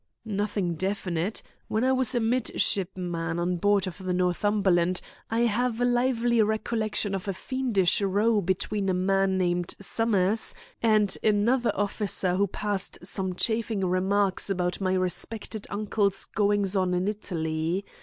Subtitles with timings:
[0.25, 1.43] "Nothing definite.
[1.67, 7.13] When I was a mid shipman on board the Northumberland I have a lively recollection
[7.13, 13.35] of a fiendish row between a man named Somers and another officer who passed some
[13.35, 17.85] chaffing remark about my respected uncle's goings on in Italy.